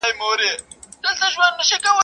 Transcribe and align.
o 0.03 0.03
زړه 1.19 1.29
پر 1.57 1.65
زړه 1.69 1.77
دئ. 1.83 1.91